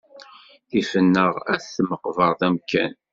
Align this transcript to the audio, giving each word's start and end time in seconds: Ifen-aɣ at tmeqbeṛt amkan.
Ifen-aɣ 0.79 1.33
at 1.53 1.63
tmeqbeṛt 1.75 2.41
amkan. 2.47 2.93